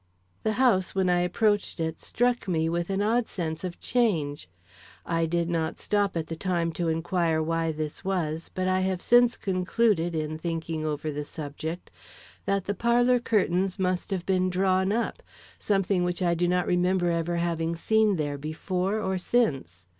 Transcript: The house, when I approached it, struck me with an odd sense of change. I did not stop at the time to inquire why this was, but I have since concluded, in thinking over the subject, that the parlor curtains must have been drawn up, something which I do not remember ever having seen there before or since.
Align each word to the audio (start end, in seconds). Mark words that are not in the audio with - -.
The 0.41 0.53
house, 0.53 0.95
when 0.95 1.11
I 1.11 1.19
approached 1.19 1.79
it, 1.79 1.99
struck 1.99 2.47
me 2.47 2.67
with 2.69 2.89
an 2.89 3.03
odd 3.03 3.27
sense 3.27 3.63
of 3.63 3.79
change. 3.79 4.49
I 5.05 5.27
did 5.27 5.47
not 5.47 5.77
stop 5.77 6.17
at 6.17 6.25
the 6.25 6.35
time 6.35 6.71
to 6.71 6.87
inquire 6.87 7.39
why 7.39 7.71
this 7.71 8.03
was, 8.03 8.49
but 8.51 8.67
I 8.67 8.79
have 8.79 8.99
since 8.99 9.37
concluded, 9.37 10.15
in 10.15 10.39
thinking 10.39 10.83
over 10.87 11.11
the 11.11 11.23
subject, 11.23 11.91
that 12.45 12.65
the 12.65 12.73
parlor 12.73 13.19
curtains 13.19 13.77
must 13.77 14.09
have 14.09 14.25
been 14.25 14.49
drawn 14.49 14.91
up, 14.91 15.21
something 15.59 16.03
which 16.03 16.23
I 16.23 16.33
do 16.33 16.47
not 16.47 16.65
remember 16.65 17.11
ever 17.11 17.35
having 17.35 17.75
seen 17.75 18.15
there 18.15 18.39
before 18.39 18.99
or 18.99 19.19
since. 19.19 19.85